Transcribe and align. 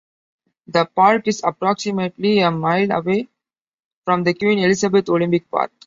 The 0.65 0.85
park 0.87 1.27
is 1.27 1.41
approximately 1.43 2.39
a 2.39 2.49
mile 2.49 2.91
away 2.91 3.27
from 4.03 4.23
the 4.23 4.33
Queen 4.33 4.57
Elizabeth 4.57 5.07
Olympic 5.09 5.47
Park. 5.51 5.71